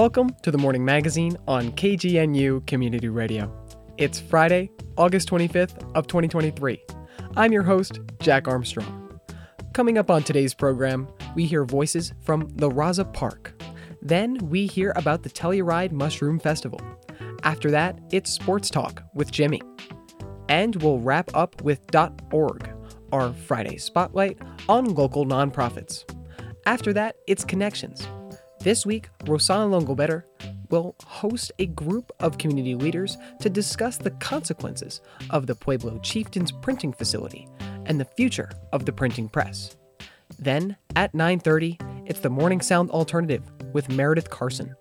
[0.00, 3.54] Welcome to the morning magazine on KGNU Community Radio.
[3.98, 6.82] It's Friday, August 25th of 2023.
[7.36, 9.20] I'm your host, Jack Armstrong.
[9.74, 13.62] Coming up on today's program, we hear voices from the Raza Park.
[14.00, 16.80] Then we hear about the Telluride Mushroom Festival.
[17.42, 19.60] After that, it's sports talk with Jimmie.
[20.48, 21.80] And we'll wrap up with
[22.32, 22.70] .org,
[23.12, 26.10] our Friday spotlight on local nonprofits.
[26.64, 28.08] After that, it's connections
[28.60, 30.22] this week, Rosana Longobetter
[30.70, 35.00] will host a group of community leaders to discuss the consequences
[35.30, 37.48] of the Pueblo Chieftain's printing facility
[37.86, 39.76] and the future of the printing press.
[40.38, 43.42] Then, at 9:30, it's the Morning Sound Alternative
[43.72, 44.76] with Meredith Carson.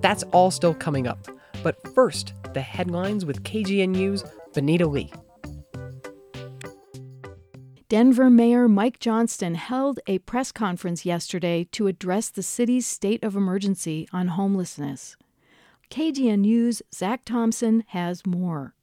[0.00, 1.26] That's all still coming up.
[1.62, 5.12] But first, the headlines with KGNU's Benita Lee.
[7.90, 13.36] Denver Mayor Mike Johnston held a press conference yesterday to address the city's state of
[13.36, 15.18] emergency on homelessness.
[15.90, 18.74] KGNU's Zach Thompson has more.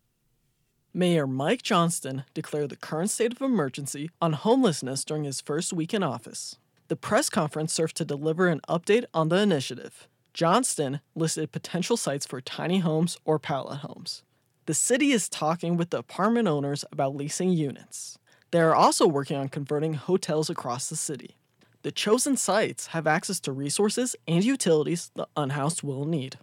[0.94, 5.96] Mayor Mike Johnston declared the current state of emergency on homelessness during his first week
[5.96, 6.58] in office.
[6.88, 10.08] The press conference served to deliver an update on the initiative.
[10.36, 14.22] Johnston listed potential sites for tiny homes or pallet homes.
[14.68, 18.20] The city is talking with the apartment owners about leasing units.
[18.52, 21.38] They are also working on converting hotels across the city.
[21.84, 26.38] The chosen sites have access to resources and utilities the unhoused will need.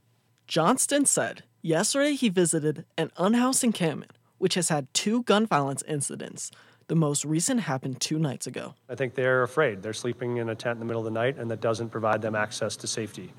[0.47, 6.51] Johnston said yesterday he visited an unhoused encampment which has had two gun violence incidents.
[6.87, 8.75] The most recent happened two nights ago.
[8.89, 9.83] I think they're afraid.
[9.83, 12.23] They're sleeping in a tent in the middle of the night, and that doesn't provide
[12.23, 13.33] them access to safety.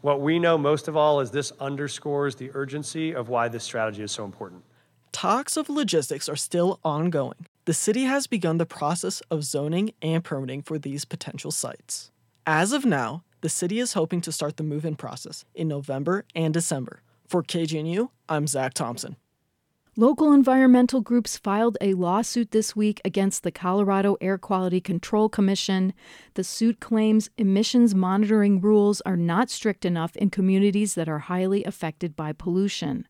[0.00, 4.02] What we know most of all is this underscores the urgency of why this strategy
[4.02, 4.64] is so important.
[5.12, 10.24] Talks of logistics are still ongoing, the city has begun the process of zoning and
[10.24, 12.10] permitting for these potential sites.
[12.46, 16.24] As of now, the city is hoping to start the move in process in November
[16.34, 17.02] and December.
[17.26, 19.16] For KGNU, I'm Zach Thompson.
[19.98, 25.92] Local environmental groups filed a lawsuit this week against the Colorado Air Quality Control Commission.
[26.36, 31.64] The suit claims emissions monitoring rules are not strict enough in communities that are highly
[31.64, 33.06] affected by pollution.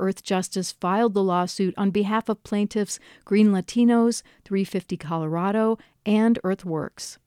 [0.00, 7.18] Earthjustice filed the lawsuit on behalf of plaintiffs Green Latinos, 350 Colorado, and Earthworks.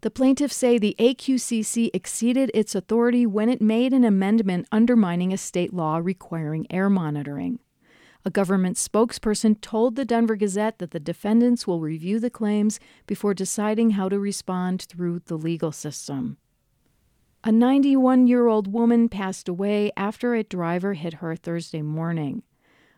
[0.00, 5.38] The plaintiffs say the AQCC exceeded its authority when it made an amendment undermining a
[5.38, 7.58] state law requiring air monitoring.
[8.26, 13.34] A government spokesperson told the Denver Gazette that the defendants will review the claims before
[13.34, 16.38] deciding how to respond through the legal system.
[17.46, 22.42] A 91 year old woman passed away after a driver hit her Thursday morning.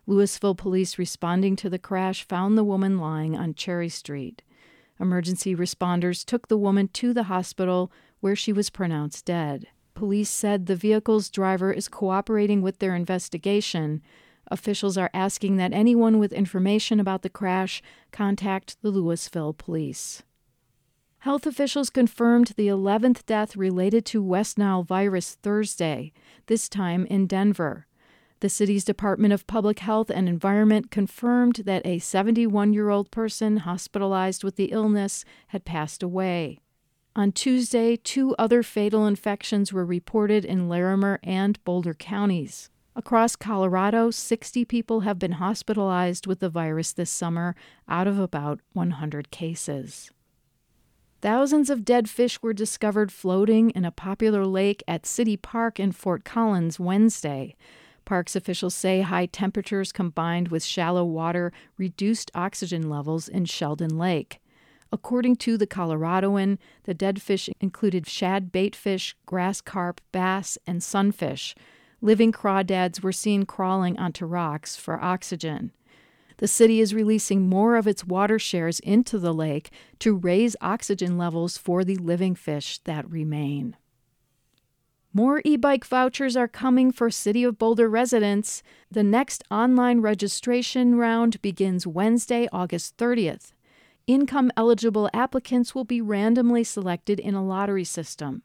[0.07, 4.43] Louisville police responding to the crash found the woman lying on Cherry Street.
[5.01, 7.91] Emergency responders took the woman to the hospital
[8.21, 9.67] where she was pronounced dead.
[9.95, 14.01] Police said the vehicle's driver is cooperating with their investigation.
[14.47, 17.83] Officials are asking that anyone with information about the crash
[18.13, 20.23] contact the Louisville police.
[21.27, 26.13] Health officials confirmed the 11th death related to West Nile virus Thursday,
[26.47, 27.89] this time in Denver.
[28.39, 33.57] The city's Department of Public Health and Environment confirmed that a 71 year old person
[33.57, 36.61] hospitalized with the illness had passed away.
[37.17, 42.71] On Tuesday, two other fatal infections were reported in Larimer and Boulder counties.
[42.95, 47.57] Across Colorado, 60 people have been hospitalized with the virus this summer
[47.89, 50.13] out of about 100 cases.
[51.27, 55.91] Thousands of dead fish were discovered floating in a popular lake at City Park in
[55.91, 57.57] Fort Collins Wednesday.
[58.05, 64.39] Parks officials say high temperatures combined with shallow water reduced oxygen levels in Sheldon Lake.
[64.93, 71.57] According to the Coloradoan, the dead fish included shad baitfish, grass carp, bass, and sunfish.
[72.01, 75.73] Living crawdads were seen crawling onto rocks for oxygen.
[76.39, 81.17] The city is releasing more of its water shares into the lake to raise oxygen
[81.17, 83.77] levels for the living fish that remain.
[85.15, 88.63] More e bike vouchers are coming for City of Boulder residents.
[88.91, 93.53] The next online registration round begins Wednesday, August 30th.
[94.07, 98.43] Income eligible applicants will be randomly selected in a lottery system.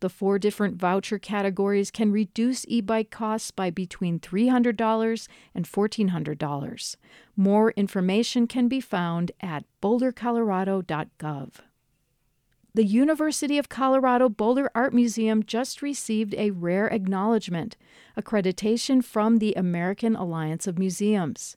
[0.00, 6.96] The four different voucher categories can reduce e bike costs by between $300 and $1,400.
[7.36, 11.50] More information can be found at bouldercolorado.gov.
[12.74, 17.76] The University of Colorado Boulder Art Museum just received a rare acknowledgement,
[18.16, 21.56] accreditation from the American Alliance of Museums.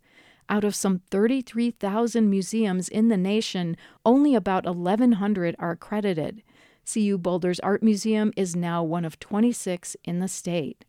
[0.49, 6.41] Out of some 33,000 museums in the nation, only about 1,100 are accredited.
[6.85, 10.85] CU Boulder's Art Museum is now one of 26 in the state.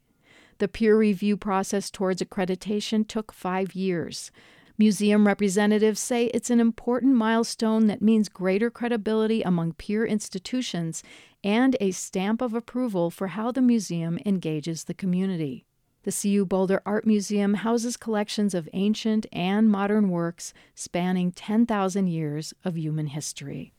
[0.58, 4.30] The peer review process towards accreditation took five years.
[4.78, 11.02] Museum representatives say it's an important milestone that means greater credibility among peer institutions
[11.44, 15.64] and a stamp of approval for how the museum engages the community.
[16.04, 22.54] The CU Boulder Art Museum houses collections of ancient and modern works spanning 10,000 years
[22.64, 23.72] of human history.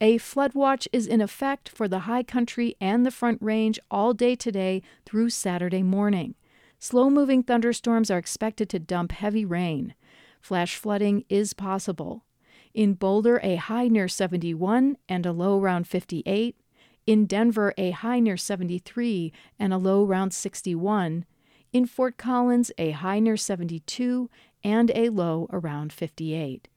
[0.00, 4.12] A flood watch is in effect for the high country and the front range all
[4.12, 6.34] day today through Saturday morning.
[6.78, 9.94] Slow moving thunderstorms are expected to dump heavy rain.
[10.38, 12.26] Flash flooding is possible.
[12.74, 16.60] In Boulder, a high near 71 and a low around 58.
[17.06, 21.24] In Denver, a high near 73 and a low around 61.
[21.72, 24.28] In Fort Collins, a high near 72
[24.62, 26.68] and a low around 58.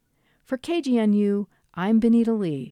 [0.45, 2.71] For KGNU, I'm Benita Lee.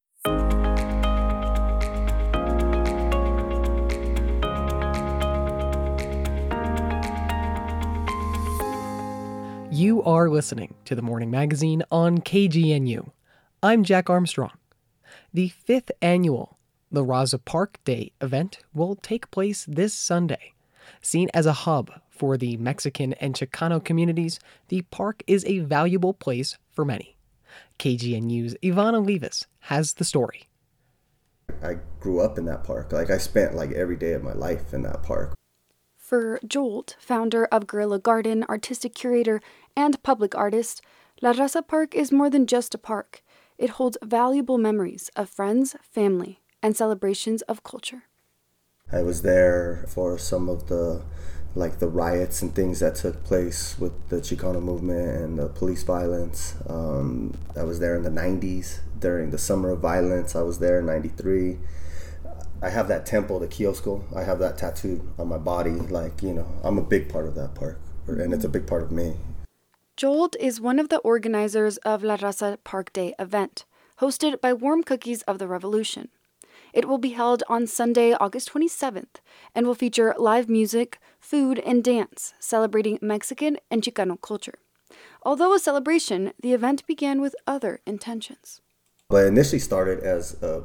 [9.77, 13.11] You are listening to the Morning Magazine on KGNU.
[13.61, 14.53] I'm Jack Armstrong.
[15.31, 16.57] The fifth annual
[16.89, 20.55] La Raza Park Day event will take place this Sunday.
[20.99, 24.39] Seen as a hub for the Mexican and Chicano communities,
[24.69, 27.15] the park is a valuable place for many.
[27.77, 30.49] KGNU's Yvonne Olivas has the story.
[31.61, 32.91] I grew up in that park.
[32.91, 35.35] Like I spent like every day of my life in that park.
[36.07, 39.41] For Jolt, founder of Guerrilla Garden, artistic curator,
[39.75, 40.81] and public artist,
[41.21, 43.21] La Raza Park is more than just a park.
[43.57, 48.03] It holds valuable memories of friends, family, and celebrations of culture.
[48.89, 51.03] I was there for some of the
[51.55, 55.83] like the riots and things that took place with the Chicano movement and the police
[55.83, 56.55] violence.
[56.69, 60.37] Um, I was there in the 90s during the summer of violence.
[60.37, 61.57] I was there in 93.
[62.59, 64.01] I have that temple, the Kiosko.
[64.15, 65.71] I have that tattooed on my body.
[65.71, 68.81] Like, you know, I'm a big part of that park, and it's a big part
[68.81, 69.15] of me.
[69.95, 73.65] Jolt is one of the organizers of La Raza Park Day event,
[73.99, 76.09] hosted by Warm Cookies of the Revolution.
[76.73, 79.21] It will be held on Sunday, August 27th,
[79.53, 84.59] and will feature live music, food, and dance, celebrating Mexican and Chicano culture.
[85.23, 88.61] Although a celebration, the event began with other intentions.
[89.09, 90.63] But initially started as a,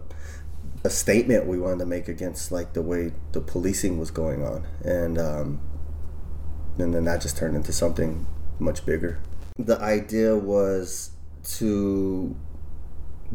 [0.84, 4.66] a statement we wanted to make against like the way the policing was going on,
[4.84, 5.60] and um,
[6.78, 8.26] and then that just turned into something
[8.58, 9.20] much bigger.
[9.58, 11.10] The idea was
[11.58, 12.36] to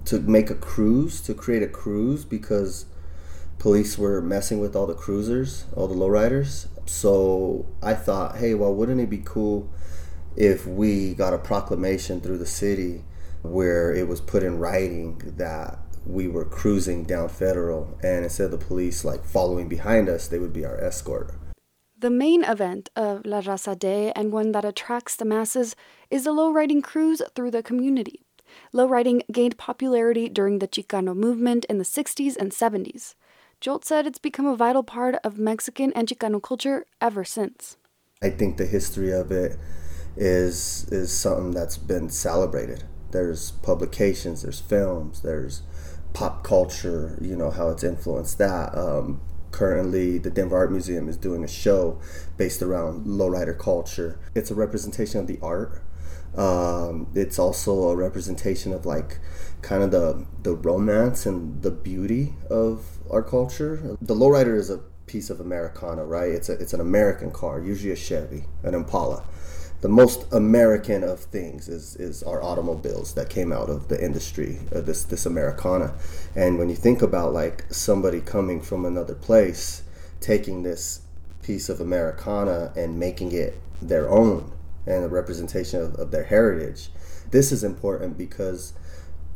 [0.06, 2.86] to make a cruise, to create a cruise because
[3.60, 6.68] police were messing with all the cruisers, all the lowriders.
[6.86, 9.70] So I thought, hey, well, wouldn't it be cool
[10.36, 13.04] if we got a proclamation through the city
[13.42, 18.52] where it was put in writing that we were cruising down Federal, and instead of
[18.52, 21.34] the police like following behind us, they would be our escort.
[22.00, 25.76] The main event of La Raza Day, and one that attracts the masses,
[26.10, 28.22] is a lowriding cruise through the community.
[28.74, 33.16] Lowriding gained popularity during the Chicano movement in the 60s and 70s.
[33.60, 37.78] Jolt said it's become a vital part of Mexican and Chicano culture ever since.
[38.22, 39.58] I think the history of it
[40.16, 42.84] is is something that's been celebrated.
[43.12, 45.62] There's publications, there's films, there's
[46.18, 48.76] pop culture, you know, how it's influenced that.
[48.76, 49.22] Um,
[49.52, 52.00] currently, the Denver Art Museum is doing a show
[52.38, 54.20] based around lowrider culture.
[54.34, 55.84] It's a representation of the art
[56.36, 59.20] um, it's also a representation of like
[59.62, 63.98] kind of the the romance and the beauty of our culture.
[64.02, 66.30] The lowrider is a piece of Americana, right?
[66.30, 69.24] It's a it's an American car, usually a Chevy, an Impala.
[69.82, 74.60] The most American of things is is our automobiles that came out of the industry,
[74.76, 75.94] uh, this this Americana.
[76.36, 79.84] And when you think about like somebody coming from another place,
[80.20, 81.02] taking this
[81.44, 84.52] piece of Americana and making it their own,
[84.88, 86.90] and a representation of, of their heritage.
[87.30, 88.74] This is important because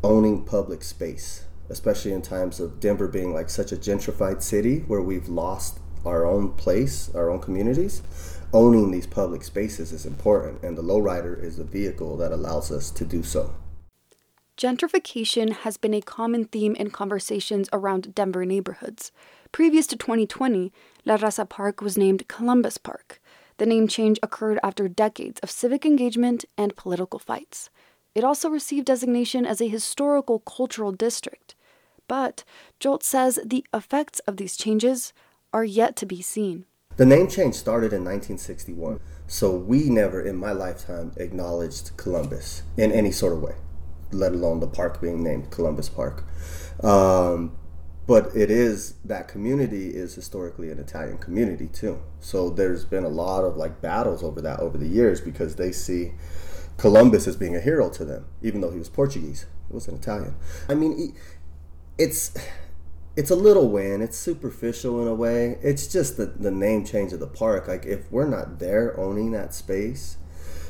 [0.03, 5.01] owning public space, especially in times of Denver being like such a gentrified city where
[5.01, 8.01] we've lost our own place, our own communities,
[8.53, 12.91] owning these public spaces is important, and the lowrider is the vehicle that allows us
[12.91, 13.55] to do so.
[14.57, 19.11] Gentrification has been a common theme in conversations around Denver neighborhoods.
[19.51, 20.71] Previous to 2020,
[21.05, 23.19] La Raza Park was named Columbus Park.
[23.57, 27.69] The name change occurred after decades of civic engagement and political fights.
[28.13, 31.55] It also received designation as a historical cultural district.
[32.07, 32.43] But
[32.79, 35.13] Jolt says the effects of these changes
[35.53, 36.65] are yet to be seen.
[36.97, 42.91] The name change started in 1961, so we never in my lifetime acknowledged Columbus in
[42.91, 43.55] any sort of way,
[44.11, 46.25] let alone the park being named Columbus Park.
[46.83, 47.57] Um,
[48.07, 52.01] but it is that community is historically an Italian community too.
[52.19, 55.71] So there's been a lot of like battles over that over the years because they
[55.71, 56.11] see
[56.77, 59.45] Columbus as being a hero to them, even though he was Portuguese.
[59.69, 60.35] He was an Italian.
[60.67, 61.15] I mean,
[61.97, 62.35] it's
[63.15, 64.01] it's a little win.
[64.01, 65.57] It's superficial in a way.
[65.61, 67.67] It's just the, the name change of the park.
[67.67, 70.17] Like if we're not there owning that space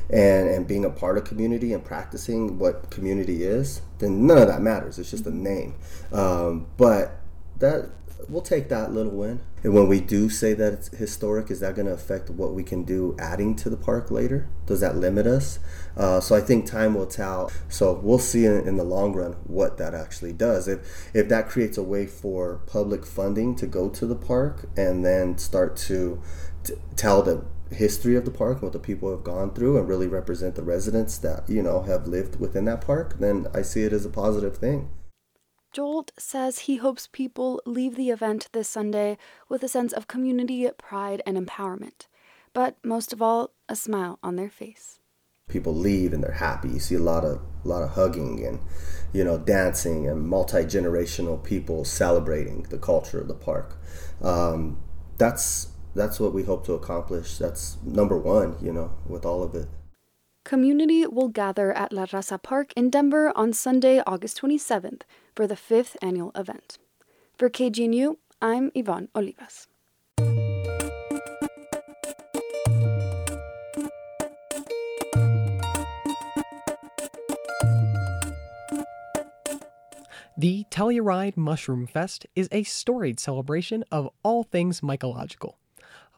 [0.10, 4.48] and and being a part of community and practicing what community is, then none of
[4.48, 4.98] that matters.
[4.98, 5.76] It's just a name.
[6.12, 7.20] Um, but
[7.60, 7.92] that
[8.30, 9.42] we'll take that little win.
[9.64, 12.64] And when we do say that it's historic, is that going to affect what we
[12.64, 14.48] can do adding to the park later?
[14.66, 15.60] Does that limit us?
[15.96, 17.52] Uh, so I think time will tell.
[17.70, 20.68] So we'll see in, in, the long run what that actually does.
[20.68, 25.06] If if that creates a way for public funding to go to the park and
[25.06, 26.22] then start to
[26.64, 30.08] t- tell the history of the park what the people have gone through and really
[30.08, 33.94] represent the residents that you know have lived within that park, then I see it
[33.94, 34.90] as a positive thing.
[35.72, 40.70] Jolt says he hopes people leave the event this Sunday with a sense of community,
[40.78, 42.08] pride, and empowerment,
[42.54, 45.00] but most of all, a smile on their face.
[45.48, 46.70] People leave and they're happy.
[46.70, 48.60] You see a lot of a lot of hugging and
[49.14, 53.78] you know dancing and multi generational people celebrating the culture of the park.
[54.22, 54.78] Um,
[55.18, 57.38] that's that's what we hope to accomplish.
[57.38, 59.68] That's number one, you know, with all of it.
[60.44, 65.02] Community will gather at La Raza Park in Denver on Sunday, August 27th
[65.36, 66.78] for the fifth annual event.
[67.38, 69.68] For KGNU, I'm Yvonne Olivas.
[80.38, 85.54] The Telluride Mushroom Fest is a storied celebration of all things mycological.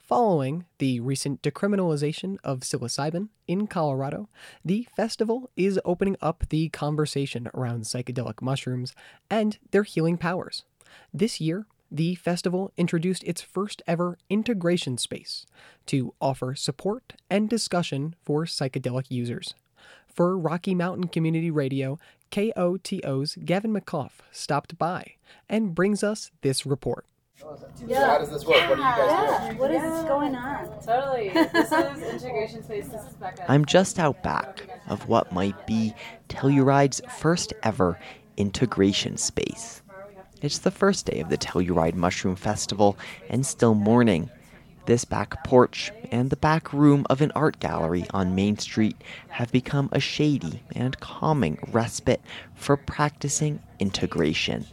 [0.03, 4.27] Following the recent decriminalization of psilocybin in Colorado,
[4.65, 8.93] the festival is opening up the conversation around psychedelic mushrooms
[9.29, 10.65] and their healing powers.
[11.13, 15.45] This year, the festival introduced its first ever integration space
[15.85, 19.55] to offer support and discussion for psychedelic users.
[20.05, 21.97] For Rocky Mountain Community Radio,
[22.29, 25.13] KOTO's Gavin McGough stopped by
[25.47, 27.05] and brings us this report.
[27.87, 27.99] Yeah.
[27.99, 28.55] So how does this work?
[28.57, 28.69] Yeah.
[28.69, 29.53] What are you guys yeah.
[29.53, 30.05] What is yeah.
[30.07, 30.69] going on?
[30.85, 31.29] Totally.
[31.53, 32.87] This is integration space.
[32.87, 33.51] This is Becca.
[33.51, 35.93] I'm just out back of what might be
[36.29, 37.99] Telluride's first ever
[38.37, 39.81] integration space.
[40.41, 42.97] It's the first day of the Telluride Mushroom Festival
[43.29, 44.29] and still morning.
[44.85, 48.97] This back porch and the back room of an art gallery on Main Street
[49.29, 52.21] have become a shady and calming respite
[52.55, 54.65] for practicing integration.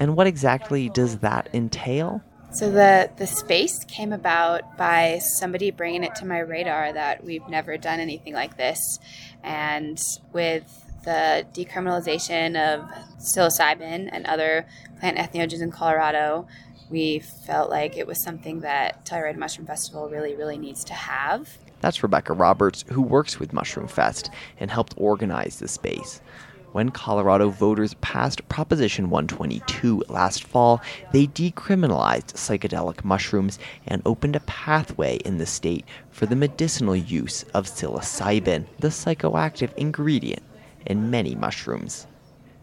[0.00, 2.22] And what exactly does that entail?
[2.52, 7.48] So the the space came about by somebody bringing it to my radar that we've
[7.48, 9.00] never done anything like this,
[9.42, 10.00] and
[10.32, 10.62] with
[11.04, 14.66] the decriminalization of psilocybin and other
[15.00, 16.46] plant entheogens in Colorado,
[16.90, 21.58] we felt like it was something that Telluride Mushroom Festival really, really needs to have.
[21.80, 26.20] That's Rebecca Roberts, who works with Mushroom Fest and helped organize the space.
[26.74, 34.40] When Colorado voters passed Proposition 122 last fall, they decriminalized psychedelic mushrooms and opened a
[34.40, 40.42] pathway in the state for the medicinal use of psilocybin, the psychoactive ingredient
[40.84, 42.08] in many mushrooms.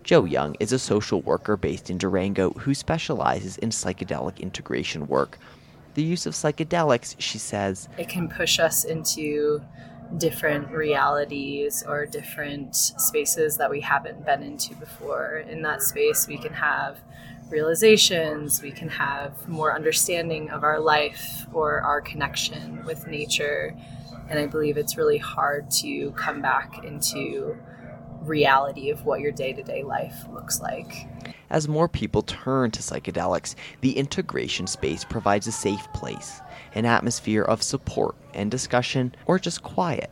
[0.03, 5.39] Joe Young is a social worker based in Durango who specializes in psychedelic integration work.
[5.93, 9.61] The use of psychedelics, she says, it can push us into
[10.17, 15.37] different realities or different spaces that we haven't been into before.
[15.49, 16.99] In that space, we can have
[17.49, 23.75] realizations, we can have more understanding of our life or our connection with nature.
[24.29, 27.57] And I believe it's really hard to come back into
[28.21, 31.07] reality of what your day to day life looks like.
[31.51, 36.41] As more people turn to psychedelics, the integration space provides a safe place
[36.73, 40.09] an atmosphere of support and discussion, or just quiet.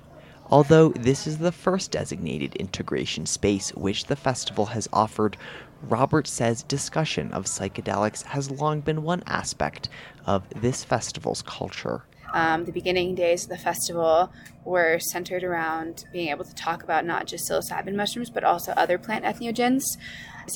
[0.51, 5.37] Although this is the first designated integration space which the festival has offered,
[5.81, 9.87] Roberts says discussion of psychedelics has long been one aspect
[10.25, 12.03] of this festival's culture.
[12.33, 14.31] Um, the beginning days of the festival
[14.65, 18.97] were centered around being able to talk about not just psilocybin mushrooms, but also other
[18.97, 19.97] plant entheogens.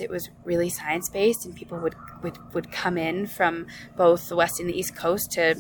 [0.02, 4.36] It was really science based, and people would, would, would come in from both the
[4.36, 5.56] west and the east coast to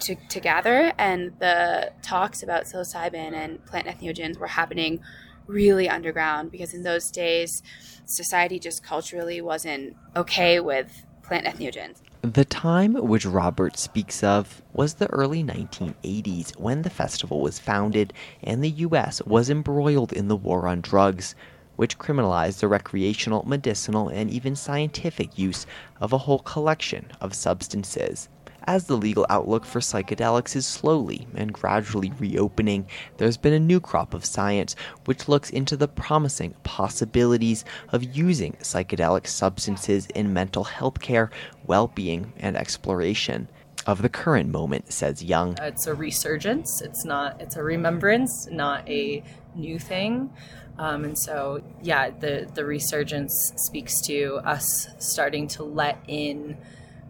[0.00, 5.00] to, to gather, and the talks about psilocybin and plant entheogens were happening
[5.46, 7.62] really underground because in those days,
[8.04, 11.98] society just culturally wasn't okay with plant entheogens.
[12.22, 18.12] The time which Roberts speaks of was the early 1980s when the festival was founded
[18.42, 21.34] and the US was embroiled in the war on drugs.
[21.76, 25.66] Which criminalized the recreational, medicinal, and even scientific use
[26.00, 28.28] of a whole collection of substances.
[28.64, 32.86] As the legal outlook for psychedelics is slowly and gradually reopening,
[33.16, 38.52] there's been a new crop of science which looks into the promising possibilities of using
[38.60, 41.30] psychedelic substances in mental health care,
[41.66, 43.48] well being, and exploration
[43.86, 45.56] of the current moment, says Young.
[45.60, 50.30] It's a resurgence, it's not, it's a remembrance, not a new thing.
[50.78, 56.56] Um, and so, yeah, the, the resurgence speaks to us starting to let in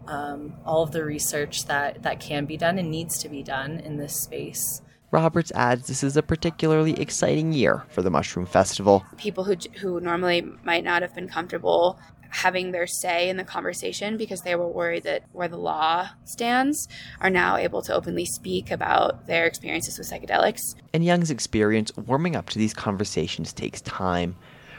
[0.07, 3.79] um, all of the research that, that can be done and needs to be done
[3.79, 4.81] in this space.
[5.11, 9.05] Roberts adds this is a particularly exciting year for the Mushroom Festival.
[9.15, 11.99] People who, who normally might not have been comfortable
[12.33, 16.87] having their say in the conversation because they were worried that where the law stands
[17.21, 20.75] are now able to openly speak about their experiences with psychedelics.
[20.93, 24.35] And Young's experience warming up to these conversations takes time.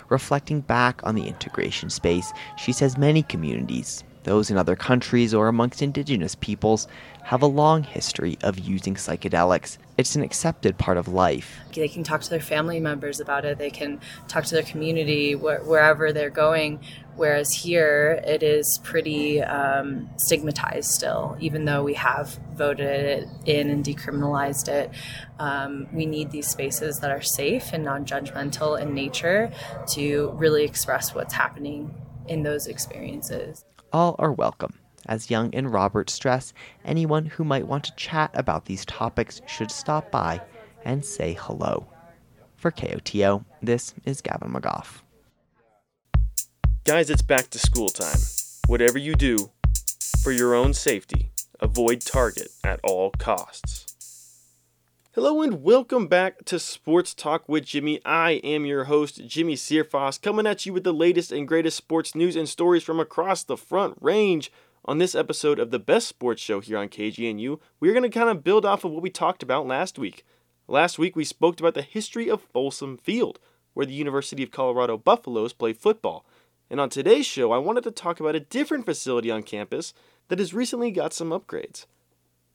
[0.08, 5.49] Reflecting back on the integration space, she says many communities, those in other countries or
[5.49, 6.88] amongst indigenous peoples,
[7.23, 9.78] have a long history of using psychedelics.
[9.97, 11.59] It's an accepted part of life.
[11.73, 15.33] They can talk to their family members about it, they can talk to their community
[15.33, 16.81] wh- wherever they're going.
[17.16, 23.71] Whereas here, it is pretty um, stigmatized still, even though we have voted it in
[23.71, 24.90] and decriminalized it.
[25.38, 29.52] Um, we need these spaces that are safe and non judgmental in nature
[29.93, 31.95] to really express what's happening
[32.26, 33.64] in those experiences.
[33.95, 34.75] All are welcome.
[35.07, 36.53] As Young and Roberts stress,
[36.85, 40.41] anyone who might want to chat about these topics should stop by
[40.85, 41.87] and say hello.
[42.57, 45.03] For KOTO, this is Gavin McGough.
[46.83, 48.19] Guys, it's back to school time.
[48.67, 49.53] Whatever you do,
[50.25, 53.94] for your own safety, avoid Target at all costs.
[55.14, 58.04] Hello and welcome back to Sports Talk with Jimmie.
[58.04, 62.17] I am your host, Jimmie Searfoss, coming at you with the latest and greatest sports
[62.17, 64.50] news and stories from across the front range.
[64.84, 68.28] On this episode of the best sports show here on KGNU, we're going to kind
[68.28, 70.26] of build off of what we talked about last week.
[70.67, 73.39] Last week, we spoke about the history of Folsom Field,
[73.73, 76.26] where the University of Colorado Buffaloes play football.
[76.69, 79.95] And on today's show, I wanted to talk about a different facility on campus
[80.26, 81.86] that has recently got some upgrades.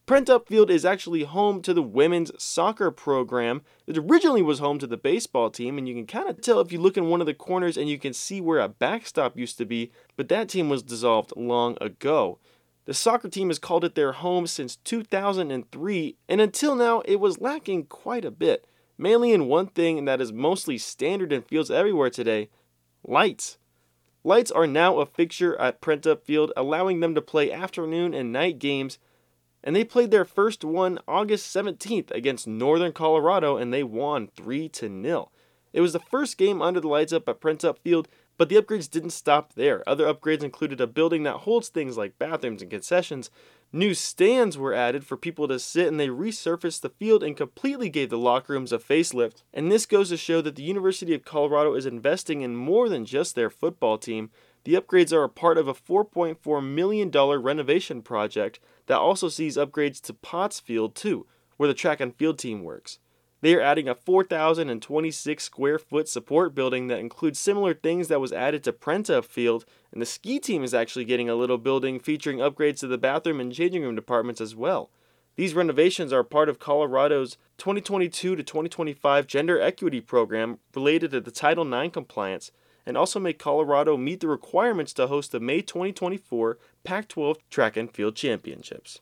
[0.10, 3.62] Prentup Field is actually home to the women's soccer program.
[3.86, 6.72] It originally was home to the baseball team, and you can kind of tell if
[6.72, 9.60] you look in one of the corners and you can see where a backstop used
[9.60, 12.40] to be, but that team was dissolved long ago.
[12.86, 17.40] The soccer team has called it their home since 2003, and until now, it was
[17.40, 18.66] lacking quite a bit,
[18.98, 22.50] mainly in one thing that is mostly standard in fields everywhere today
[23.04, 23.60] lights.
[24.24, 28.58] Lights are now a fixture at Prentup Field, allowing them to play afternoon and night
[28.58, 28.98] games
[29.70, 34.68] and they played their first one August 17th against Northern Colorado and they won 3
[34.70, 35.30] to 0.
[35.74, 38.90] It was the first game under the lights up at Prentup Field, but the upgrades
[38.90, 39.88] didn't stop there.
[39.88, 43.30] Other upgrades included a building that holds things like bathrooms and concessions.
[43.72, 47.90] New stands were added for people to sit, and they resurfaced the field and completely
[47.90, 49.44] gave the locker rooms a facelift.
[49.54, 53.06] And this goes to show that the University of Colorado is investing in more than
[53.06, 54.32] just their football team.
[54.64, 60.02] The upgrades are a part of a $4.4 million renovation project that also sees upgrades
[60.02, 62.98] to Potts Field too, where the track and field team works.
[63.42, 68.34] They are adding a 4,026 square foot support building that includes similar things that was
[68.34, 72.40] added to Prentup Field, and the ski team is actually getting a little building featuring
[72.40, 74.90] upgrades to the bathroom and changing room departments as well.
[75.36, 81.30] These renovations are part of Colorado's 2022 to 2025 gender equity program related to the
[81.30, 82.52] Title IX compliance
[82.86, 87.78] and also make Colorado meet the requirements to host the May 2024 Pac 12 Track
[87.78, 89.00] and Field Championships.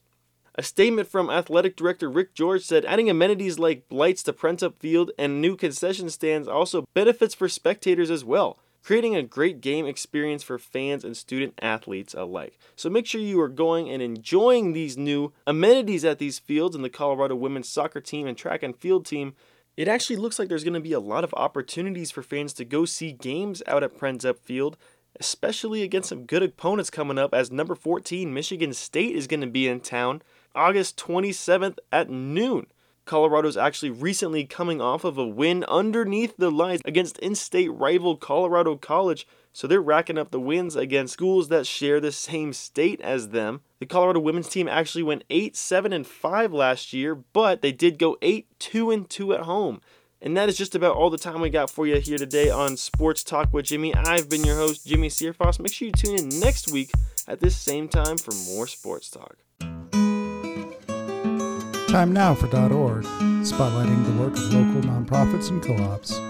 [0.59, 5.11] A statement from athletic director Rick George said adding amenities like lights to Prentup Field
[5.17, 10.41] and new concession stands also benefits for spectators as well, creating a great game experience
[10.41, 12.57] for fans and student athletes alike.
[12.75, 16.83] So make sure you are going and enjoying these new amenities at these fields and
[16.83, 19.35] the Colorado women's soccer team and track and field team.
[19.77, 22.65] It actually looks like there's going to be a lot of opportunities for fans to
[22.65, 24.75] go see games out at Prentup Field
[25.19, 29.47] especially against some good opponents coming up as number 14 Michigan State is going to
[29.47, 30.21] be in town
[30.55, 32.67] August 27th at noon.
[33.05, 38.17] Colorado's actually recently coming off of a win underneath the lines against in state rival
[38.17, 39.25] Colorado College,
[39.57, 43.61] so they're racking up the wins against schools that share the same state as them.
[43.79, 47.97] The Colorado women's team actually went 8 7 and 5 last year, but they did
[47.97, 49.81] go 8 2 and 2 at home.
[50.21, 52.77] And that is just about all the time we got for you here today on
[52.77, 53.95] Sports Talk with Jimmie.
[53.95, 55.59] I've been your host, Jimmie Searfoss.
[55.59, 56.91] Make sure you tune in next week
[57.27, 59.37] at this same time for more sports talk.
[61.89, 63.05] Time now for .org,
[63.41, 66.21] spotlighting the work of local nonprofits and co-ops.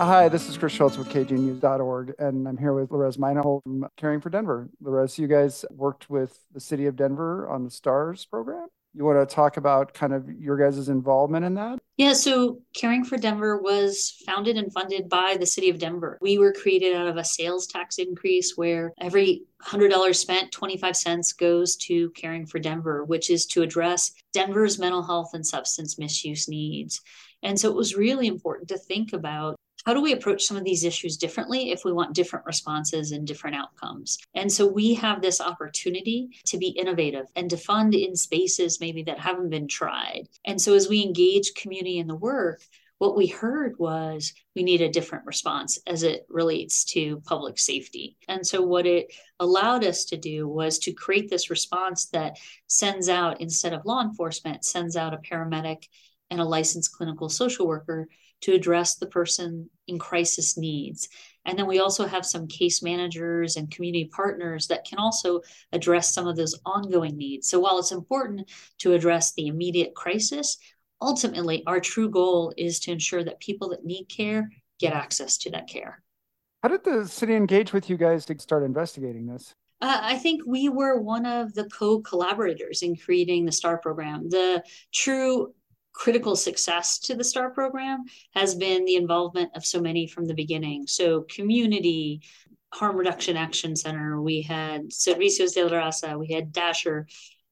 [0.00, 4.22] Hi, this is Chris Schultz with KGNews.org, and I'm here with Lorez Meinhold from Caring
[4.22, 4.70] for Denver.
[4.82, 8.68] Lorez, you guys worked with the city of Denver on the STARS program.
[8.94, 11.80] You want to talk about kind of your guys' involvement in that?
[11.98, 16.16] Yeah, so Caring for Denver was founded and funded by the city of Denver.
[16.22, 21.34] We were created out of a sales tax increase where every $100 spent, 25 cents
[21.34, 26.48] goes to Caring for Denver, which is to address Denver's mental health and substance misuse
[26.48, 27.02] needs.
[27.42, 30.64] And so it was really important to think about how do we approach some of
[30.64, 34.18] these issues differently if we want different responses and different outcomes?
[34.34, 39.02] And so we have this opportunity to be innovative and to fund in spaces maybe
[39.04, 40.28] that haven't been tried.
[40.44, 42.60] And so as we engage community in the work,
[43.00, 48.18] what we heard was we need a different response as it relates to public safety.
[48.28, 53.08] And so, what it allowed us to do was to create this response that sends
[53.08, 55.88] out, instead of law enforcement, sends out a paramedic
[56.30, 58.06] and a licensed clinical social worker
[58.42, 61.08] to address the person in crisis needs.
[61.44, 65.40] And then we also have some case managers and community partners that can also
[65.72, 67.48] address some of those ongoing needs.
[67.48, 70.58] So while it's important to address the immediate crisis,
[71.00, 75.50] ultimately our true goal is to ensure that people that need care get access to
[75.50, 76.02] that care.
[76.62, 79.54] How did the city engage with you guys to start investigating this?
[79.82, 84.28] Uh, I think we were one of the co collaborators in creating the STAR program.
[84.28, 85.54] The true
[85.92, 90.34] critical success to the STAR program has been the involvement of so many from the
[90.34, 90.86] beginning.
[90.86, 92.22] So, community,
[92.72, 97.04] Harm Reduction Action Center, we had Servicios de la Raza, we had DASHR,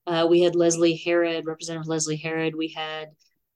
[0.07, 3.11] uh, we had Leslie Herod, Representative Leslie Herod, we had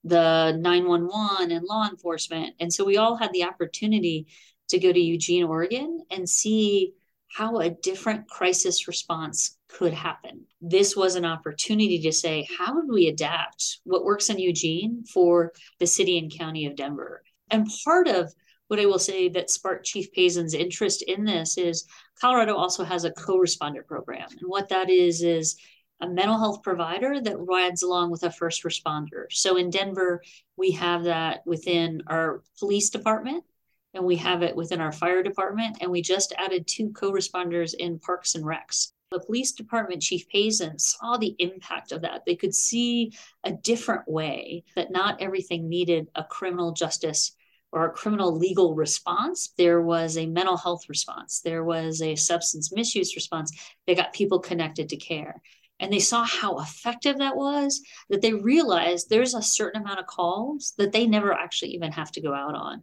[0.05, 2.55] the 911 and law enforcement.
[2.59, 4.27] And so we all had the opportunity
[4.69, 6.95] to go to Eugene, Oregon and see
[7.33, 10.45] how a different crisis response could happen.
[10.61, 15.53] This was an opportunity to say, how would we adapt what works in Eugene for
[15.79, 17.23] the city and county of Denver?
[17.51, 18.33] And part of
[18.69, 21.87] what I will say that sparked Chief Pazen's interest in this is
[22.21, 24.29] Colorado also has a co-responder program.
[24.31, 25.57] And what that is is
[26.01, 29.25] a mental health provider that rides along with a first responder.
[29.31, 30.23] So in Denver,
[30.57, 33.45] we have that within our police department
[33.95, 35.79] and we have it within our fire department.
[35.81, 38.93] And we just added two co responders in parks and recs.
[39.11, 42.23] The police department chief Pazen saw the impact of that.
[42.25, 43.13] They could see
[43.45, 47.33] a different way that not everything needed a criminal justice
[47.73, 49.53] or a criminal legal response.
[49.59, 51.41] There was a mental health response.
[51.41, 53.53] There was a substance misuse response
[53.87, 55.43] They got people connected to care.
[55.81, 60.07] And they saw how effective that was, that they realized there's a certain amount of
[60.07, 62.83] calls that they never actually even have to go out on.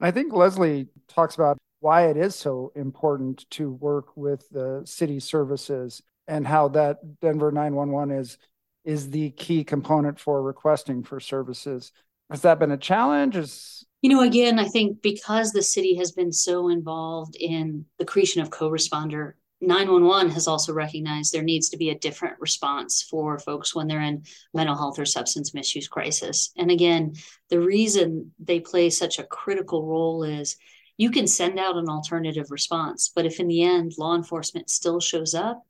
[0.00, 5.20] I think Leslie talks about why it is so important to work with the city
[5.20, 8.38] services and how that Denver 911 is
[8.84, 11.92] is the key component for requesting for services.
[12.30, 13.36] Has that been a challenge?
[13.36, 18.04] Is you know, again, I think because the city has been so involved in the
[18.04, 23.38] creation of co-responder 911 has also recognized there needs to be a different response for
[23.40, 24.22] folks when they're in
[24.54, 26.52] mental health or substance misuse crisis.
[26.56, 27.14] And again,
[27.50, 30.56] the reason they play such a critical role is
[30.96, 35.00] you can send out an alternative response, but if in the end law enforcement still
[35.00, 35.62] shows up,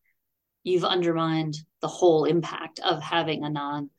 [0.64, 3.90] you've undermined the whole impact of having a non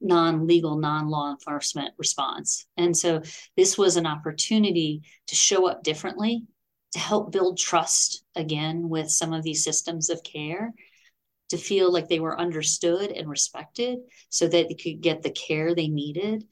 [0.00, 3.22] non-legal non-law enforcement response and so
[3.56, 6.44] this was an opportunity to show up differently
[6.94, 10.72] to help build trust again with some of these systems of care
[11.48, 15.74] to feel like they were understood and respected so that they could get the care
[15.74, 16.44] they needed.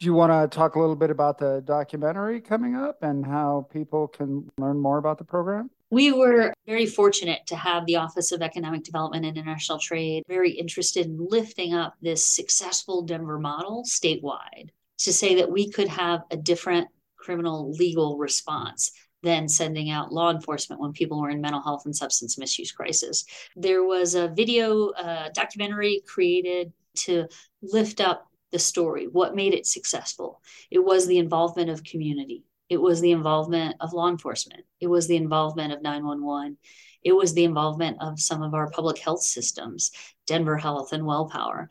[0.00, 3.68] Do you want to talk a little bit about the documentary coming up and how
[3.72, 5.70] people can learn more about the program?
[5.90, 10.50] We were very fortunate to have the Office of Economic Development and International Trade very
[10.50, 16.22] interested in lifting up this successful Denver model statewide to say that we could have
[16.32, 18.90] a different criminal legal response
[19.22, 23.24] than sending out law enforcement when people were in mental health and substance misuse crisis.
[23.56, 27.26] There was a video uh, documentary created to
[27.62, 30.40] lift up the story, what made it successful.
[30.70, 32.44] It was the involvement of community.
[32.68, 34.64] It was the involvement of law enforcement.
[34.80, 36.56] It was the involvement of 911.
[37.02, 39.92] It was the involvement of some of our public health systems,
[40.26, 41.68] Denver Health and WellPower.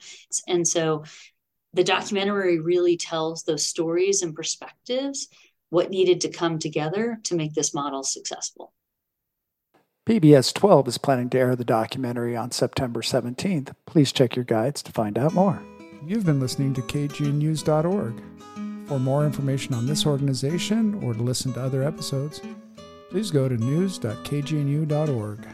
[0.47, 1.03] And so
[1.73, 5.27] the documentary really tells those stories and perspectives
[5.69, 8.73] what needed to come together to make this model successful.
[10.07, 13.73] PBS 12 is planning to air the documentary on September 17th.
[13.87, 15.59] Please check your guides to find out more.
[16.05, 18.21] You've been listening to KGNews.org.
[18.87, 22.39] For more information on this organization or to listen to other episodes,
[23.09, 25.47] please go to news.kgnu.org.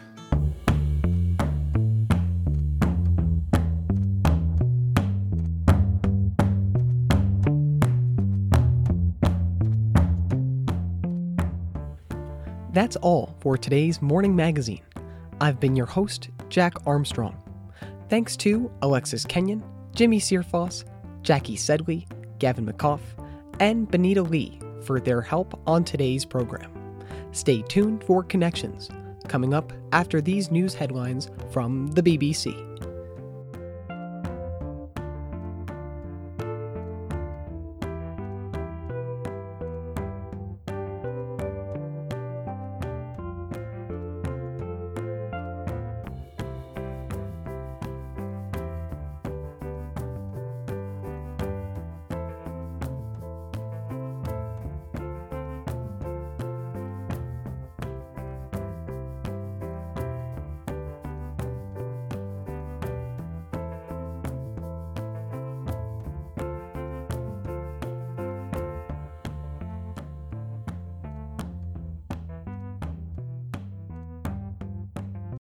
[12.74, 14.82] That's all for today's morning magazine.
[15.42, 17.36] I've been your host, Jack Armstrong.
[18.08, 19.62] Thanks to Alexis Kenyon,
[19.94, 20.86] Jimmie Searfoss,
[21.22, 22.08] Jackie Sedley,
[22.40, 23.02] Gavin McGough,
[23.60, 26.72] and Benita Lee for their help on today's program.
[27.34, 28.90] Stay tuned for Connections,
[29.28, 32.71] coming up after these news headlines from the BBC.